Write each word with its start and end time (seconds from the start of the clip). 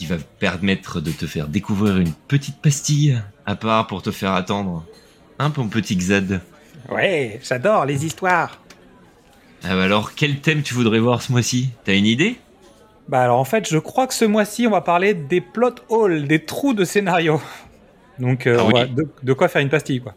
qui 0.00 0.06
va 0.06 0.16
permettre 0.38 1.02
de 1.02 1.10
te 1.10 1.26
faire 1.26 1.46
découvrir 1.46 1.98
une 1.98 2.14
petite 2.26 2.56
pastille 2.62 3.20
à 3.44 3.54
part 3.54 3.86
pour 3.86 4.00
te 4.00 4.10
faire 4.10 4.32
attendre. 4.32 4.86
Un 5.38 5.50
peu 5.50 5.60
mon 5.60 5.68
petit 5.68 5.94
Xad. 5.94 6.40
Ouais, 6.88 7.38
j'adore 7.46 7.84
les 7.84 8.06
histoires 8.06 8.62
Ah 9.62 9.74
bah 9.74 9.82
alors, 9.82 10.14
quel 10.14 10.40
thème 10.40 10.62
tu 10.62 10.72
voudrais 10.72 11.00
voir 11.00 11.20
ce 11.20 11.32
mois-ci? 11.32 11.68
T'as 11.84 11.94
une 11.98 12.06
idée? 12.06 12.36
Bah 13.10 13.20
alors 13.24 13.38
en 13.38 13.44
fait, 13.44 13.68
je 13.68 13.76
crois 13.76 14.06
que 14.06 14.14
ce 14.14 14.24
mois-ci, 14.24 14.66
on 14.66 14.70
va 14.70 14.80
parler 14.80 15.12
des 15.12 15.42
plot 15.42 15.74
holes, 15.90 16.26
des 16.26 16.46
trous 16.46 16.72
de 16.72 16.84
scénario. 16.86 17.38
Donc 18.18 18.46
euh, 18.46 18.56
Ah 18.58 18.64
on 18.64 18.68
oui. 18.68 18.80
va- 18.80 18.86
de, 18.86 19.06
de 19.22 19.32
quoi 19.34 19.48
faire 19.48 19.60
une 19.60 19.68
pastille 19.68 20.00
quoi. 20.00 20.14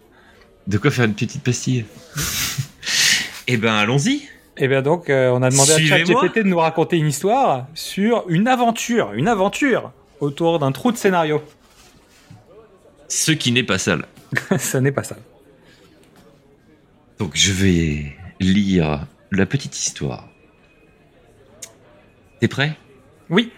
De 0.66 0.78
quoi 0.78 0.92
faire 0.92 1.03
une 1.03 1.14
petite 1.14 1.44
pastille? 1.44 1.84
Eh 3.47 3.58
ben 3.58 3.73
allons-y. 3.73 4.22
Et 4.58 4.68
bien 4.68 4.82
donc, 4.82 5.09
euh, 5.09 5.30
on 5.30 5.42
a 5.42 5.50
demandé 5.50 5.72
à. 5.72 5.80
ChatGPT 5.80 6.40
de 6.40 6.44
nous 6.44 6.58
raconter 6.58 6.98
une 6.98 7.08
histoire 7.08 7.68
sur 7.73 8.26
une 8.30 8.48
aventure, 8.48 9.14
une 9.14 9.28
aventure 9.28 9.92
autour 10.20 10.59
d'un 10.59 10.72
trou 10.72 10.92
de 10.92 10.98
scénario. 10.98 11.42
Ce 13.08 13.31
qui 13.31 13.52
n'est 13.52 13.64
pas 13.64 13.78
sale. 13.78 14.06
ça 14.58 14.80
n'est 14.80 14.92
pas 14.92 15.04
ça. 15.04 15.18
Donc 17.20 17.31
je 17.34 17.52
vais 17.52 18.16
lire 18.40 19.06
la 19.31 19.46
petite 19.46 19.78
histoire. 19.80 20.28
T'es 22.40 22.48
prêt? 22.48 22.78
Oui, 23.30 23.52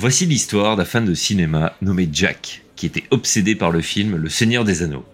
Voici 0.00 0.24
l'histoire 0.24 0.76
d'un 0.76 0.86
fan 0.86 1.04
de 1.04 1.12
cinéma 1.12 1.74
nommé 1.82 2.08
Jack, 2.10 2.62
qui 2.74 2.86
était 2.86 3.04
obsédé 3.10 3.54
par 3.54 3.70
le 3.70 3.82
film 3.82 4.16
Le 4.16 4.30
Seigneur 4.30 4.64
des 4.64 4.82
Anneaux. 4.82 5.04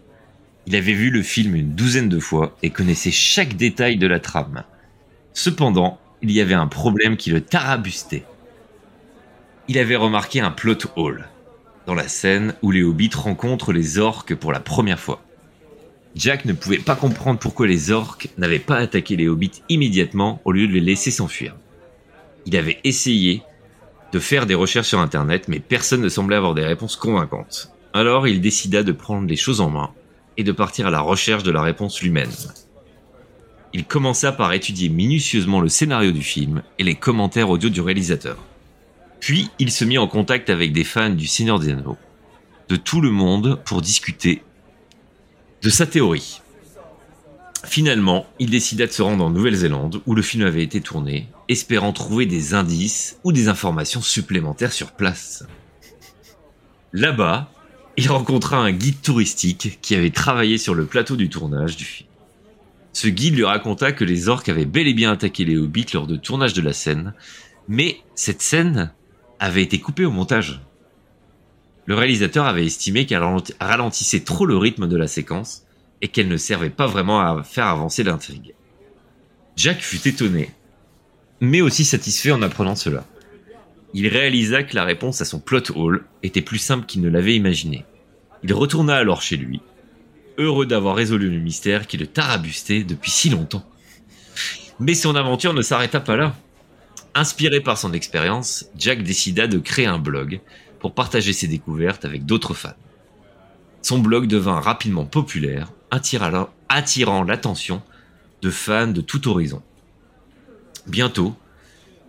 Il 0.67 0.75
avait 0.75 0.95
vu 0.95 1.11
le 1.11 1.23
film 1.23 1.55
une 1.55 1.75
douzaine 1.75 2.09
de 2.09 2.19
fois 2.19 2.57
et 2.63 2.71
connaissait 2.71 3.13
chaque 3.13 3.55
détail 3.55 3.99
de 3.99 4.07
la 4.09 4.19
trame. 4.19 4.65
Cependant, 5.33 6.01
il 6.23 6.33
y 6.33 6.41
avait 6.41 6.55
un 6.55 6.67
problème 6.67 7.17
qui 7.17 7.31
le 7.31 7.41
tarabustait. 7.41 8.25
Il 9.69 9.79
avait 9.79 9.97
remarqué 9.97 10.41
un 10.41 10.51
plot 10.51 10.79
hole, 10.97 11.29
dans 11.87 11.95
la 11.95 12.09
scène 12.09 12.55
où 12.63 12.73
les 12.73 12.83
hobbits 12.83 13.11
rencontrent 13.15 13.73
les 13.73 13.99
orques 13.99 14.35
pour 14.35 14.51
la 14.51 14.59
première 14.59 14.99
fois. 14.99 15.23
Jack 16.17 16.47
ne 16.47 16.53
pouvait 16.53 16.79
pas 16.79 16.97
comprendre 16.97 17.39
pourquoi 17.39 17.69
les 17.69 17.93
orques 17.93 18.31
n'avaient 18.37 18.59
pas 18.59 18.79
attaqué 18.79 19.15
les 19.17 19.29
hobbits 19.29 19.63
immédiatement 19.69 20.41
au 20.45 20.51
lieu 20.51 20.67
de 20.67 20.73
les 20.73 20.81
laisser 20.81 21.13
s'enfuir. 21.13 21.55
Il 22.45 22.57
avait 22.57 22.79
essayé 22.83 23.43
de 24.13 24.19
faire 24.19 24.47
des 24.47 24.55
recherches 24.55 24.89
sur 24.89 25.01
internet, 25.01 25.47
mais 25.47 25.61
personne 25.61 26.01
ne 26.01 26.09
semblait 26.09 26.37
avoir 26.37 26.55
des 26.55 26.65
réponses 26.65 26.97
convaincantes. 26.97 27.73
Alors 27.93 28.27
il 28.27 28.41
décida 28.41 28.83
de 28.83 28.93
prendre 28.93 29.29
les 29.29 29.37
choses 29.37 29.61
en 29.61 29.71
main 29.71 29.93
et 30.37 30.45
de 30.45 30.53
partir 30.53 30.87
à 30.87 30.91
la 30.91 31.01
recherche 31.01 31.43
de 31.43 31.51
la 31.51 31.63
réponse 31.63 32.01
lui-même. 32.01 32.31
Il 33.73 33.85
commença 33.85 34.33
par 34.33 34.53
étudier 34.53 34.89
minutieusement 34.89 35.61
le 35.61 35.69
scénario 35.69 36.13
du 36.13 36.23
film 36.23 36.63
et 36.79 36.85
les 36.85 36.95
commentaires 36.95 37.51
audio 37.51 37.69
du 37.69 37.81
réalisateur. 37.81 38.39
Puis 39.21 39.51
il 39.59 39.71
se 39.71 39.85
mit 39.85 39.99
en 39.99 40.09
contact 40.09 40.51
avec 40.51 40.73
des 40.73 40.85
fans 40.85 41.11
du 41.11 41.27
Seigneur 41.27 41.59
des 41.59 41.73
Anneaux, 41.73 41.99
de 42.69 42.77
tout 42.77 43.01
le 43.01 43.11
monde 43.11 43.61
pour 43.65 43.83
discuter 43.83 44.43
de 45.63 45.71
sa 45.71 45.87
théorie. 45.87 46.41
Finalement, 47.65 48.27
il 48.39 48.51
décida 48.51 48.87
de 48.87 48.93
se 48.93 49.03
rendre 49.03 49.25
en 49.25 49.31
Nouvelle-Zélande 49.31 50.01
où 50.07 50.15
le 50.15 50.23
film 50.23 50.47
avait 50.47 50.63
été 50.63 50.81
tourné, 50.81 51.29
espérant 51.49 51.93
trouver 51.93 52.27
des 52.27 52.55
indices 52.55 53.19
ou 53.25 53.33
des 53.33 53.49
informations 53.49 54.03
supplémentaires 54.03 54.73
sur 54.73 54.93
place. 54.93 55.45
Là-bas, 56.93 57.51
il 57.97 58.11
rencontra 58.11 58.59
un 58.59 58.73
guide 58.73 59.01
touristique 59.01 59.79
qui 59.81 59.95
avait 59.95 60.11
travaillé 60.11 60.59
sur 60.59 60.75
le 60.75 60.87
plateau 60.87 61.17
du 61.17 61.29
tournage 61.29 61.77
du 61.77 61.85
film. 61.85 62.09
Ce 62.93 63.09
guide 63.09 63.35
lui 63.35 63.45
raconta 63.45 63.93
que 63.93 64.05
les 64.05 64.29
orques 64.29 64.49
avaient 64.49 64.65
bel 64.65 64.87
et 64.87 64.95
bien 64.95 65.13
attaqué 65.13 65.45
les 65.45 65.57
hobbits 65.57 65.87
lors 65.93 66.07
de 66.07 66.17
tournage 66.17 66.55
de 66.55 66.63
la 66.63 66.73
scène, 66.73 67.15
mais 67.69 67.99
cette 68.15 68.43
scène 68.43 68.93
avait 69.39 69.63
été 69.63 69.79
coupée 69.81 70.05
au 70.05 70.11
montage. 70.11 70.61
Le 71.87 71.95
réalisateur 71.95 72.47
avait 72.47 72.67
estimé 72.67 73.07
qu'elle 73.07 73.23
ralenti- 73.23 73.55
ralentissait 73.61 74.21
trop 74.21 74.47
le 74.47 74.57
rythme 74.57 74.89
de 74.89 74.97
la 74.97 75.09
séquence 75.09 75.63
et 76.03 76.09
qu'elle 76.09 76.29
ne 76.29 76.37
servait 76.37 76.71
pas 76.71 76.87
vraiment 76.87 77.21
à 77.21 77.43
faire 77.43 77.67
avancer 77.67 78.03
l'intrigue. 78.03 78.55
Jack 79.57 79.81
fut 79.81 80.07
étonné, 80.07 80.51
mais 81.41 81.61
aussi 81.61 81.85
satisfait 81.85 82.33
en 82.33 82.43
apprenant 82.43 82.77
cela. 82.77 83.05
Il 83.99 84.09
réalisa 84.09 84.63
que 84.63 84.77
la 84.77 84.85
réponse 84.85 85.23
à 85.23 85.25
son 85.25 85.41
plot 85.41 85.75
hole 85.75 86.05
était 86.23 86.43
plus 86.43 86.59
simple 86.59 86.85
qu'il 86.85 87.01
ne 87.01 87.09
l'avait 87.09 87.35
imaginé. 87.35 87.87
Il 88.43 88.53
retourna 88.53 88.95
alors 88.95 89.23
chez 89.23 89.39
lui, 89.39 89.63
heureux 90.37 90.67
d'avoir 90.67 90.97
résolu 90.97 91.31
le 91.31 91.39
mystère 91.39 91.87
qui 91.87 91.97
le 91.97 92.07
tarabustait 92.07 92.85
depuis 92.85 93.11
si 93.11 93.31
longtemps. 93.31 93.67
Mais 94.79 94.93
son 94.93 95.17
aventure 95.17 95.55
ne 95.55 95.63
s'arrêta 95.63 95.99
pas 96.01 96.17
là. 96.17 96.37
Inspiré 97.15 97.63
par 97.63 97.79
son 97.79 97.95
expérience, 97.95 98.67
Jack 98.77 99.03
décida 99.03 99.47
de 99.47 99.57
créer 99.57 99.87
un 99.87 99.99
blog 99.99 100.41
pour 100.79 100.93
partager 100.93 101.33
ses 101.33 101.49
découvertes 101.49 102.05
avec 102.05 102.27
d'autres 102.27 102.53
fans. 102.53 102.77
Son 103.81 103.99
blog 103.99 104.27
devint 104.27 104.61
rapidement 104.61 105.07
populaire, 105.07 105.73
attira- 105.91 106.53
attirant 106.69 107.23
l'attention 107.23 107.81
de 108.43 108.51
fans 108.51 108.89
de 108.89 109.01
tout 109.01 109.27
horizon. 109.27 109.63
Bientôt, 110.87 111.35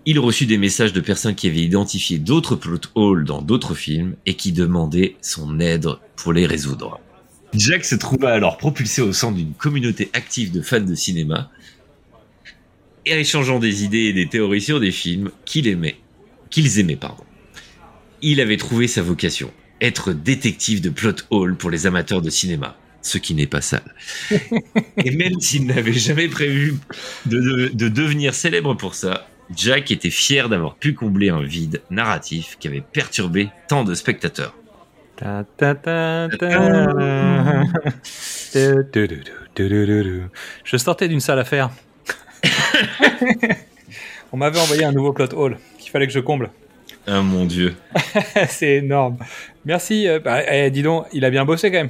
il 0.09 0.19
reçut 0.19 0.45
des 0.45 0.57
messages 0.57 0.93
de 0.93 1.01
personnes 1.01 1.35
qui 1.35 1.47
avaient 1.47 1.57
identifié 1.57 2.17
d'autres 2.17 2.55
plot 2.55 2.79
holes 2.95 3.25
dans 3.25 3.41
d'autres 3.41 3.75
films 3.75 4.15
et 4.25 4.35
qui 4.35 4.53
demandaient 4.53 5.17
son 5.21 5.59
aide 5.59 5.89
pour 6.15 6.31
les 6.31 6.45
résoudre. 6.45 7.01
Jack 7.53 7.83
se 7.83 7.95
trouva 7.95 8.29
alors 8.29 8.57
propulsé 8.57 9.01
au 9.01 9.11
sein 9.11 9.33
d'une 9.33 9.51
communauté 9.51 10.09
active 10.13 10.53
de 10.53 10.61
fans 10.61 10.79
de 10.79 10.95
cinéma 10.95 11.51
et 13.05 13.19
échangeant 13.19 13.59
des 13.59 13.83
idées 13.83 14.05
et 14.05 14.13
des 14.13 14.29
théories 14.29 14.61
sur 14.61 14.79
des 14.79 14.91
films 14.91 15.29
qu'il 15.43 15.67
aimait, 15.67 15.97
qu'ils 16.51 16.79
aimaient, 16.79 16.95
pardon. 16.95 17.25
Il 18.21 18.39
avait 18.39 18.55
trouvé 18.55 18.87
sa 18.87 19.01
vocation, 19.01 19.51
être 19.81 20.13
détective 20.13 20.79
de 20.79 20.89
plot 20.89 21.15
hole 21.31 21.57
pour 21.57 21.69
les 21.69 21.85
amateurs 21.85 22.21
de 22.21 22.29
cinéma, 22.29 22.77
ce 23.01 23.17
qui 23.17 23.33
n'est 23.35 23.45
pas 23.45 23.61
sale. 23.61 23.93
et 25.03 25.11
même 25.11 25.37
s'il 25.41 25.65
n'avait 25.65 25.91
jamais 25.91 26.29
prévu 26.29 26.75
de, 27.25 27.41
de- 27.41 27.71
de 27.73 27.87
devenir 27.89 28.33
célèbre 28.33 28.73
pour 28.73 28.95
ça, 28.95 29.27
Jack 29.55 29.91
était 29.91 30.09
fier 30.09 30.49
d'avoir 30.49 30.75
pu 30.75 30.93
combler 30.93 31.29
un 31.29 31.41
vide 31.41 31.81
narratif 31.89 32.57
qui 32.59 32.67
avait 32.67 32.81
perturbé 32.81 33.49
tant 33.67 33.83
de 33.83 33.93
spectateurs. 33.93 34.53
Je 40.63 40.77
sortais 40.77 41.07
d'une 41.07 41.19
salle 41.19 41.39
à 41.39 41.45
faire. 41.45 41.71
On 44.31 44.37
m'avait 44.37 44.59
envoyé 44.59 44.83
un 44.83 44.91
nouveau 44.91 45.13
plot 45.13 45.33
hole 45.33 45.57
qu'il 45.79 45.91
fallait 45.91 46.07
que 46.07 46.13
je 46.13 46.19
comble. 46.19 46.49
Ah 47.07 47.21
mon 47.21 47.45
dieu. 47.45 47.75
C'est 48.49 48.75
énorme. 48.75 49.17
Merci. 49.65 50.07
euh, 50.07 50.19
bah, 50.19 50.43
eh, 50.53 50.69
dis 50.69 50.83
donc, 50.83 51.05
il 51.13 51.23
a 51.23 51.29
bien 51.29 51.45
bossé 51.45 51.71
quand 51.71 51.77
même. 51.77 51.89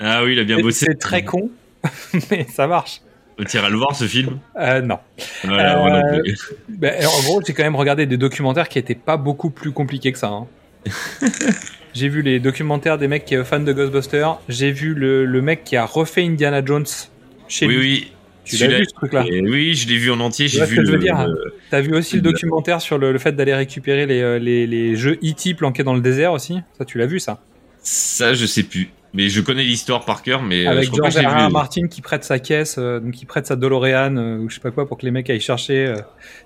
Ah 0.00 0.24
oui, 0.24 0.32
il 0.32 0.40
a 0.40 0.44
bien 0.44 0.58
bossé. 0.58 0.86
C'est 0.86 0.98
très 0.98 1.24
con, 1.24 1.50
mais 2.30 2.46
ça 2.52 2.66
marche. 2.66 3.00
Tu 3.48 3.56
iras 3.56 3.68
le 3.70 3.76
voir 3.76 3.94
ce 3.96 4.04
film 4.06 4.38
Euh, 4.58 4.80
non. 4.80 4.98
Voilà, 5.44 5.76
moi 5.76 5.90
non 5.90 5.96
Euh, 6.18 6.20
plus. 6.22 6.36
Ben, 6.68 6.94
en 7.06 7.22
gros, 7.22 7.40
j'ai 7.46 7.52
quand 7.54 7.62
même 7.62 7.76
regardé 7.76 8.06
des 8.06 8.16
documentaires 8.16 8.68
qui 8.68 8.78
étaient 8.78 8.94
pas 8.94 9.16
beaucoup 9.16 9.50
plus 9.50 9.72
compliqués 9.72 10.12
que 10.12 10.18
ça. 10.18 10.28
hein. 10.28 10.46
j'ai 11.94 12.08
vu 12.08 12.22
les 12.22 12.40
documentaires 12.40 12.98
des 12.98 13.08
mecs 13.08 13.24
qui 13.24 13.36
sont 13.36 13.44
fans 13.44 13.60
de 13.60 13.72
Ghostbusters. 13.72 14.38
J'ai 14.48 14.72
vu 14.72 14.94
le, 14.94 15.24
le 15.24 15.42
mec 15.42 15.64
qui 15.64 15.76
a 15.76 15.84
refait 15.84 16.22
Indiana 16.24 16.62
Jones 16.64 16.86
chez 17.48 17.66
Oui, 17.66 17.74
lui. 17.74 17.80
oui. 17.80 18.12
Tu 18.44 18.56
l'as 18.56 18.78
vu 18.78 18.84
ce 18.86 18.94
truc-là 18.94 19.24
et 19.30 19.40
oui, 19.42 19.74
je 19.74 19.86
l'ai 19.86 19.96
vu 19.96 20.10
en 20.10 20.18
entier. 20.18 20.46
Tu 20.46 20.52
J'ai 20.52 20.58
vois 20.58 20.66
ce 20.66 20.70
vu 20.72 20.76
que 20.78 20.84
je 20.86 20.90
veux 20.92 20.98
dire 20.98 21.16
hein. 21.16 21.26
le- 21.28 21.54
T'as 21.70 21.80
vu 21.82 21.94
aussi 21.94 22.16
le 22.16 22.22
documentaire 22.22 22.80
sur 22.80 22.98
le, 22.98 23.16
fait 23.18 23.32
d'aller 23.32 23.54
récupérer 23.54 24.06
les, 24.06 24.20
euh, 24.22 24.38
les, 24.40 24.66
les 24.66 24.96
jeux 24.96 25.18
E.T. 25.22 25.54
planqués 25.54 25.84
dans 25.84 25.94
le 25.94 26.00
désert 26.00 26.32
aussi? 26.32 26.58
Ça, 26.76 26.84
tu 26.84 26.98
l'as 26.98 27.06
vu 27.06 27.20
ça? 27.20 27.38
Ça, 27.82 28.34
je 28.34 28.46
sais 28.46 28.64
plus. 28.64 28.88
Mais 29.12 29.28
je 29.28 29.40
connais 29.40 29.64
l'histoire 29.64 30.04
par 30.04 30.22
cœur, 30.22 30.42
mais 30.42 30.66
euh, 30.66 30.70
Avec 30.70 30.84
je 30.84 30.94
George 30.94 31.16
R. 31.16 31.50
Martin 31.50 31.88
qui 31.88 32.00
prête 32.00 32.22
sa 32.22 32.38
caisse, 32.38 32.76
euh, 32.78 33.00
donc 33.00 33.12
qui 33.12 33.26
prête 33.26 33.46
sa 33.46 33.56
DeLorean 33.56 34.16
euh, 34.16 34.38
ou 34.38 34.48
je 34.48 34.54
sais 34.54 34.60
pas 34.60 34.70
quoi 34.70 34.86
pour 34.86 34.98
que 34.98 35.04
les 35.04 35.10
mecs 35.10 35.28
aillent 35.28 35.40
chercher. 35.40 35.86
euh. 35.86 35.96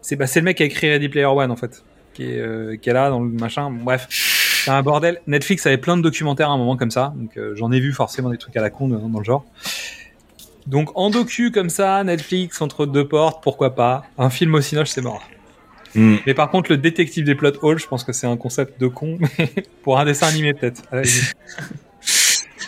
C'est 0.00 0.16
bah, 0.16 0.26
c'est 0.26 0.40
le 0.40 0.44
mec 0.44 0.56
qui 0.56 0.62
a 0.62 0.66
écrit 0.66 0.90
Ready 0.90 1.08
Player 1.11 1.26
One 1.26 1.50
en 1.50 1.56
fait, 1.56 1.84
qui 2.14 2.25
est, 2.25 2.81
qui 2.81 2.88
est 2.88 2.93
là 2.93 3.11
dans 3.11 3.20
le 3.20 3.28
machin. 3.28 3.70
Bref, 3.70 4.06
c'est 4.08 4.70
un 4.70 4.82
bordel. 4.82 5.20
Netflix 5.26 5.66
avait 5.66 5.76
plein 5.76 5.96
de 5.96 6.02
documentaires 6.02 6.49
à 6.50 6.55
un 6.55 6.58
moment 6.58 6.76
comme 6.76 6.90
ça, 6.90 7.12
donc 7.16 7.38
j'en 7.55 7.70
ai 7.70 7.81
vu 7.81 7.93
forcément 7.93 8.31
des 8.31 8.38
trucs 8.38 8.56
à 8.56 8.62
la 8.62 8.70
con 8.70 8.88
dans 8.88 9.19
le 9.19 9.25
genre. 9.25 9.44
Donc 10.66 10.90
en 10.94 11.11
docu 11.11 11.50
comme 11.50 11.69
ça, 11.69 12.02
Netflix 12.05 12.62
entre 12.62 12.87
deux 12.87 13.06
portes, 13.06 13.43
pourquoi 13.43 13.75
pas. 13.75 14.05
Un 14.16 14.31
film 14.31 14.55
au 14.55 14.62
cinoche, 14.62 14.88
c'est 14.88 15.02
mort. 15.02 15.22
Hmm. 15.94 16.16
Mais 16.26 16.34
par 16.34 16.50
contre, 16.50 16.72
le 16.72 16.78
détective 16.78 17.25
des 17.25 17.34
plot 17.34 17.52
holes, 17.62 17.78
je 17.78 17.87
pense 17.87 18.02
que 18.02 18.12
c'est 18.12 18.26
un 18.26 18.37
concept 18.37 18.81
de 18.81 18.87
con, 18.87 19.19
pour 19.82 19.99
un 19.99 20.05
dessin 20.05 20.26
animé 20.26 20.55
peut-être. 20.55 20.82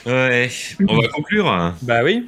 Ouais. 0.06 0.50
On 0.88 0.96
va 1.00 1.08
conclure. 1.08 1.74
bah 1.82 2.00
oui. 2.04 2.26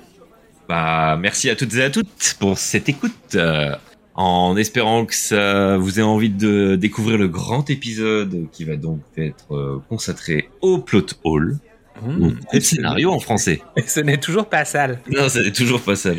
Bah, 0.69 1.17
merci 1.21 1.49
à 1.49 1.57
toutes 1.57 1.75
et 1.75 1.83
à 1.83 1.91
toutes 1.91 2.37
pour 2.39 2.59
cette 2.59 2.89
écoute. 2.89 3.13
euh, 3.37 3.75
en 4.15 4.57
espérant 4.57 5.05
que 5.07 5.15
ça 5.15 5.77
vous 5.77 6.01
ait 6.01 6.03
envie 6.03 6.29
de 6.31 6.75
découvrir 6.75 7.19
le 7.19 7.29
grand 7.29 7.71
épisode 7.71 8.47
qui 8.51 8.65
va 8.65 8.75
donc 8.77 9.01
être 9.17 9.55
euh, 9.55 9.81
consacré 9.89 10.51
au 10.61 10.79
plot 10.79 11.07
hole, 11.25 11.59
Mmh. 12.01 12.29
au 12.55 12.61
scénario 12.61 13.11
en 13.11 13.19
français. 13.19 13.61
Et 13.77 13.83
ce 13.87 13.99
n'est 13.99 14.19
toujours 14.19 14.49
pas 14.49 14.65
sale. 14.65 15.01
Non, 15.11 15.29
ça 15.29 15.43
n'est 15.43 15.51
toujours 15.51 15.81
pas 15.81 15.97
ça. 15.97 16.11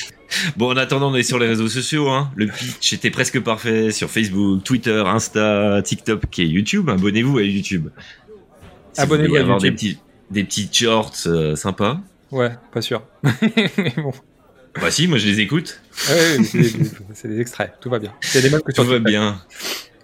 bon, 0.56 0.72
en 0.72 0.76
attendant, 0.76 1.12
on 1.12 1.14
est 1.14 1.22
sur 1.22 1.38
les 1.38 1.46
réseaux 1.46 1.68
sociaux. 1.68 2.08
Hein. 2.08 2.32
Le 2.34 2.48
pitch 2.48 2.92
était 2.92 3.10
presque 3.10 3.38
parfait 3.38 3.92
sur 3.92 4.10
Facebook, 4.10 4.64
Twitter, 4.64 5.02
Insta, 5.06 5.82
TikTok 5.82 6.36
et 6.40 6.46
YouTube. 6.46 6.88
Abonnez-vous 6.90 7.38
à 7.38 7.42
YouTube. 7.44 7.90
Si 8.92 9.00
Abonnez-vous 9.02 9.36
à 9.36 9.42
des 9.42 9.48
YouTube. 9.48 9.74
petits, 9.74 9.98
des 10.30 10.44
petits 10.44 10.68
shorts 10.72 11.12
euh, 11.26 11.56
sympas. 11.56 12.00
Ouais, 12.30 12.52
pas 12.72 12.80
sûr. 12.80 13.02
mais 13.76 13.92
bon. 13.96 14.12
Bah 14.80 14.90
si, 14.90 15.08
moi 15.08 15.18
je 15.18 15.26
les 15.26 15.40
écoute. 15.40 15.80
Ouais, 16.08 16.38
ouais, 16.38 16.44
c'est 17.14 17.28
des, 17.28 17.40
extraits, 17.40 17.74
tout 17.80 17.90
va 17.90 17.98
bien. 17.98 18.14
Il 18.22 18.40
y 18.40 18.46
a 18.46 18.48
des 18.48 18.62
que 18.62 18.72
Tout 18.72 18.84
va 18.84 19.00
bien. 19.00 19.40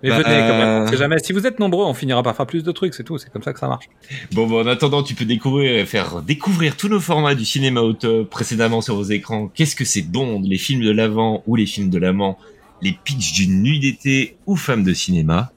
Mais 0.03 0.11
Bah, 0.11 0.17
venez 0.17 0.25
quand 0.25 0.59
même, 0.59 0.93
euh, 0.93 0.97
jamais. 0.97 1.19
Si 1.21 1.33
vous 1.33 1.47
êtes 1.47 1.59
nombreux, 1.59 1.85
on 1.85 1.95
finira 1.95 2.23
par 2.23 2.37
faire 2.37 2.47
plus 2.47 2.63
de 2.65 2.73
trucs, 2.73 2.95
c'est 2.95 3.05
tout. 3.05 3.17
C'est 3.17 3.33
comme 3.33 3.43
ça 3.43 3.53
que 3.53 3.61
ça 3.61 3.69
marche. 3.69 3.87
Bon, 4.33 4.47
bon, 4.47 4.63
en 4.63 4.67
attendant, 4.67 5.03
tu 5.03 5.15
peux 5.15 5.25
découvrir, 5.25 5.87
faire 5.87 6.21
découvrir 6.21 6.77
tous 6.77 6.89
nos 6.89 7.01
formats 7.01 7.35
du 7.35 7.45
cinéma 7.45 7.81
au 7.81 7.93
top 7.93 8.29
précédemment 8.29 8.81
sur 8.81 8.97
vos 8.97 9.05
écrans. 9.05 9.49
Qu'est-ce 9.49 9.77
que 9.77 9.85
c'est 9.85 10.03
Bond, 10.03 10.43
les 10.45 10.59
films 10.59 10.83
de 10.83 10.91
l'avant 10.91 11.43
ou 11.47 11.57
les 11.57 11.67
films 11.67 11.89
de 11.89 11.99
l'amant, 11.99 12.39
les 12.83 12.99
pitchs 13.05 13.33
d'une 13.35 13.63
nuit 13.63 13.81
d'été 13.81 14.37
ou 14.47 14.57
femmes 14.57 14.85
de 14.85 14.93
cinéma? 14.93 15.53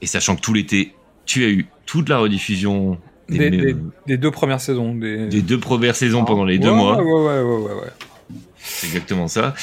Et 0.00 0.06
sachant 0.06 0.34
que 0.34 0.40
tout 0.40 0.54
l'été, 0.54 0.94
tu 1.26 1.44
as 1.44 1.48
eu 1.48 1.66
toute 1.86 2.08
la 2.08 2.18
rediffusion 2.18 2.98
des, 3.28 3.76
Des, 4.06 4.16
deux 4.16 4.30
premières 4.30 4.60
saisons. 4.60 4.94
Des, 4.94 5.26
des 5.26 5.42
deux 5.42 5.58
premières 5.60 5.96
saisons 5.96 6.24
pendant 6.24 6.44
les 6.44 6.58
deux 6.58 6.70
Ouais, 6.70 6.74
mois. 6.76 6.96
Ouais, 7.02 7.12
ouais, 7.12 7.42
ouais, 7.42 7.56
ouais. 7.66 7.74
ouais. 7.74 8.36
C'est 8.58 8.86
exactement 8.88 9.28
ça. 9.28 9.54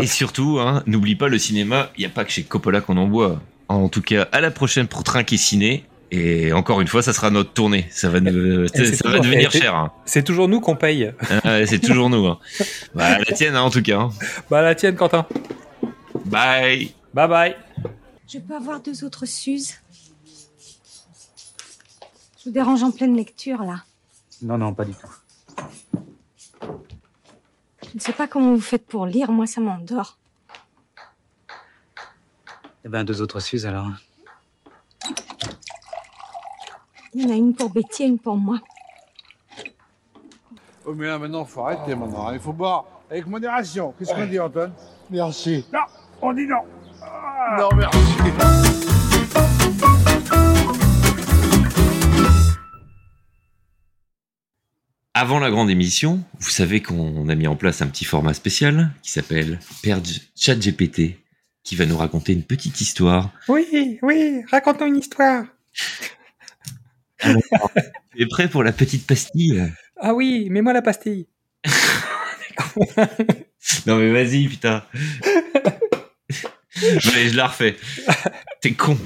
Et 0.00 0.06
surtout, 0.06 0.58
hein, 0.60 0.82
n'oublie 0.86 1.16
pas 1.16 1.28
le 1.28 1.38
cinéma, 1.38 1.90
il 1.96 2.00
n'y 2.00 2.06
a 2.06 2.10
pas 2.10 2.24
que 2.24 2.30
chez 2.30 2.42
Coppola 2.44 2.80
qu'on 2.80 2.96
en 2.96 3.08
voit. 3.08 3.40
En 3.68 3.88
tout 3.88 4.02
cas, 4.02 4.28
à 4.32 4.40
la 4.40 4.50
prochaine 4.50 4.86
pour 4.86 5.02
Trinquer 5.04 5.36
Ciné. 5.36 5.84
Et 6.10 6.52
encore 6.52 6.80
une 6.80 6.86
fois, 6.86 7.02
ça 7.02 7.12
sera 7.12 7.30
notre 7.30 7.52
tournée. 7.54 7.86
Ça 7.90 8.08
va, 8.08 8.20
nous- 8.20 8.68
c'est 8.68 8.94
ça 8.94 9.08
va 9.08 9.18
devenir 9.18 9.50
cher. 9.50 9.74
hein. 9.74 9.90
C'est 10.04 10.22
toujours 10.22 10.46
nous 10.48 10.60
qu'on 10.60 10.76
paye. 10.76 11.10
Ah, 11.42 11.66
c'est 11.66 11.80
toujours 11.80 12.08
nous. 12.08 12.26
Hein. 12.26 12.38
Bah, 12.94 13.18
la 13.18 13.24
tienne, 13.34 13.56
hein, 13.56 13.62
en 13.62 13.70
tout 13.70 13.82
cas. 13.82 13.98
hein. 13.98 14.10
Bah, 14.48 14.62
la 14.62 14.76
tienne, 14.76 14.94
Quentin. 14.94 15.26
Bye. 16.26 16.92
Bye 17.14 17.28
bye. 17.28 17.56
Je 18.32 18.38
peux 18.38 18.54
avoir 18.54 18.80
deux 18.80 19.02
autres 19.04 19.26
Suzes 19.26 19.74
Je 22.44 22.50
vous 22.50 22.54
dérange 22.54 22.82
en 22.82 22.90
pleine 22.90 23.16
lecture, 23.16 23.62
là. 23.62 23.84
Non, 24.42 24.58
non, 24.58 24.74
pas 24.74 24.84
du 24.84 24.92
tout. 24.92 25.08
Je 27.88 27.94
ne 27.94 28.00
sais 28.00 28.12
pas 28.12 28.26
comment 28.28 28.54
vous 28.54 28.60
faites 28.60 28.86
pour 28.86 29.06
lire, 29.06 29.32
moi, 29.32 29.46
ça 29.46 29.62
m'endort. 29.62 30.18
Eh 32.84 32.90
ben, 32.90 33.02
deux 33.02 33.22
autres 33.22 33.40
Suzes 33.40 33.64
alors. 33.64 33.88
Il 37.14 37.22
y 37.22 37.26
en 37.26 37.30
a 37.30 37.34
une 37.34 37.54
pour 37.54 37.70
Betty 37.70 38.02
et 38.02 38.06
une 38.08 38.18
pour 38.18 38.36
moi. 38.36 38.58
Oh, 40.84 40.92
mais 40.94 41.06
là, 41.06 41.18
maintenant, 41.18 41.46
faut 41.46 41.64
arrêter, 41.64 41.94
maintenant. 41.94 42.30
Il 42.30 42.40
faut 42.40 42.52
boire 42.52 42.84
avec 43.10 43.26
modération. 43.26 43.94
Qu'est-ce 43.98 44.12
qu'on 44.12 44.26
dit, 44.26 44.38
Antoine? 44.38 44.74
Merci. 45.08 45.64
Non, 45.72 45.80
on 46.20 46.34
dit 46.34 46.46
non. 46.46 46.60
Non, 47.56 47.70
merci. 47.74 48.63
Avant 55.16 55.38
la 55.38 55.48
grande 55.48 55.70
émission, 55.70 56.24
vous 56.40 56.50
savez 56.50 56.82
qu'on 56.82 57.28
a 57.28 57.34
mis 57.36 57.46
en 57.46 57.54
place 57.54 57.82
un 57.82 57.86
petit 57.86 58.04
format 58.04 58.34
spécial 58.34 58.90
qui 59.00 59.12
s'appelle 59.12 59.60
Père 59.80 60.00
ChatGPT, 60.34 61.20
qui 61.62 61.76
va 61.76 61.86
nous 61.86 61.96
raconter 61.96 62.32
une 62.32 62.42
petite 62.42 62.80
histoire. 62.80 63.30
Oui, 63.46 64.00
oui, 64.02 64.42
raconte-nous 64.50 64.86
une 64.88 64.96
histoire. 64.96 65.44
Tu 67.20 67.28
es 68.18 68.26
prêt 68.26 68.48
pour 68.48 68.64
la 68.64 68.72
petite 68.72 69.06
pastille? 69.06 69.72
Ah 70.00 70.14
oui, 70.14 70.48
mets-moi 70.50 70.72
la 70.72 70.82
pastille. 70.82 71.28
Non 73.86 73.96
mais 73.96 74.12
vas-y, 74.12 74.46
putain. 74.46 74.84
Allez, 76.82 77.28
je 77.30 77.36
la 77.36 77.46
refais. 77.46 77.76
T'es 78.60 78.72
con. 78.74 78.98